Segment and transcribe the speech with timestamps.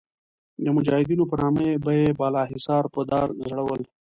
[0.63, 3.81] د مجاهدینو په نامه به یې بالاحصار په دار ځړول.